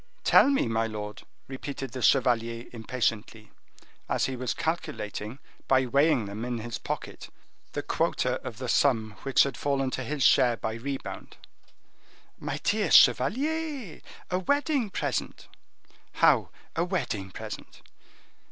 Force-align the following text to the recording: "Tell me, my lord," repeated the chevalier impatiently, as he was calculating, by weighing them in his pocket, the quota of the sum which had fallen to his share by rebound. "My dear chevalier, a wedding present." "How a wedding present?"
"Tell 0.23 0.49
me, 0.49 0.65
my 0.67 0.87
lord," 0.87 1.21
repeated 1.47 1.91
the 1.91 2.01
chevalier 2.01 2.65
impatiently, 2.73 3.51
as 4.09 4.25
he 4.25 4.35
was 4.35 4.55
calculating, 4.55 5.37
by 5.67 5.85
weighing 5.85 6.25
them 6.25 6.43
in 6.43 6.57
his 6.57 6.79
pocket, 6.79 7.29
the 7.73 7.83
quota 7.83 8.41
of 8.43 8.57
the 8.57 8.67
sum 8.67 9.11
which 9.21 9.43
had 9.43 9.55
fallen 9.55 9.91
to 9.91 10.03
his 10.03 10.23
share 10.23 10.57
by 10.57 10.73
rebound. 10.73 11.37
"My 12.39 12.59
dear 12.63 12.89
chevalier, 12.89 14.01
a 14.31 14.39
wedding 14.39 14.89
present." 14.89 15.47
"How 16.13 16.49
a 16.75 16.83
wedding 16.83 17.29
present?" 17.29 17.83